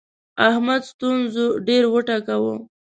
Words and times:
احمد 0.49 0.81
ستونزو 0.91 1.45
ډېر 1.67 1.83
وټکاوو. 1.93 2.53